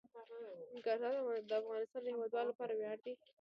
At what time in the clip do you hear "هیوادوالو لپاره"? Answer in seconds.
2.13-2.73